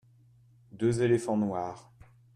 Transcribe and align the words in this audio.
deux 0.71 1.03
éléphants 1.03 1.37
noirs. 1.37 1.93